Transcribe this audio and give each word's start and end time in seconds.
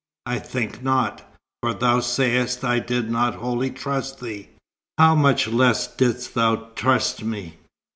I 0.25 0.39
think 0.39 0.81
not. 0.81 1.31
For 1.61 1.75
thou 1.75 1.99
sayest 1.99 2.63
I 2.65 2.79
did 2.79 3.11
not 3.11 3.35
wholly 3.35 3.69
trust 3.69 4.19
thee. 4.19 4.49
How 4.97 5.13
much 5.13 5.47
less 5.47 5.85
didst 5.95 6.33
thou 6.33 6.55
trust 6.75 7.23
me?" 7.23 7.57